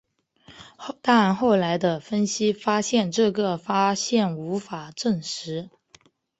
[1.03, 5.69] 但后来的分析发现这个发现无法证实。